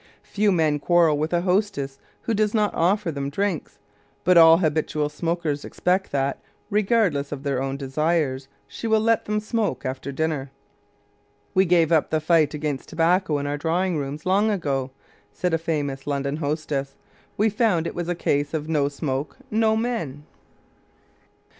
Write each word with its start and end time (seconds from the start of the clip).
Few 0.23 0.51
men 0.51 0.79
quarrel 0.79 1.15
with 1.15 1.31
a 1.31 1.41
hostess 1.41 1.99
who 2.23 2.33
does 2.33 2.55
not 2.55 2.73
offer 2.73 3.11
them 3.11 3.29
drinks, 3.29 3.77
but 4.23 4.35
all 4.35 4.57
habitual 4.57 5.09
smokers 5.09 5.63
expect 5.63 6.11
that, 6.11 6.39
regardless 6.71 7.31
of 7.31 7.43
her 7.43 7.61
own 7.61 7.77
desires, 7.77 8.47
she 8.67 8.87
will 8.87 8.99
let 8.99 9.25
them 9.25 9.39
smoke 9.39 9.85
after 9.85 10.11
dinner. 10.11 10.49
"We 11.53 11.65
gave 11.65 11.91
up 11.91 12.09
the 12.09 12.19
fight 12.19 12.55
against 12.55 12.89
tobacco 12.89 13.37
in 13.37 13.45
our 13.45 13.57
drawing 13.59 13.95
rooms 13.95 14.25
long 14.25 14.49
ago," 14.49 14.89
said 15.31 15.53
a 15.53 15.59
famous 15.59 16.07
London 16.07 16.37
hostess. 16.37 16.95
"We 17.37 17.51
found 17.51 17.85
it 17.85 17.93
was 17.93 18.09
a 18.09 18.15
case 18.15 18.55
of 18.55 18.67
no 18.67 18.87
smoke, 18.89 19.37
no 19.51 19.75
men." 19.77 20.23